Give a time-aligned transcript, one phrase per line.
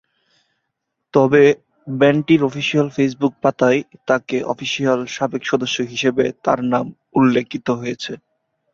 [1.13, 1.43] তবে,
[1.87, 6.85] ব্যান্ডটির official Facebook পাতায়, তাকে অফিসিয়াল সাবেক সদস্য হিসাবে তার নাম
[7.15, 8.13] উল্লেখিত হয়েছে।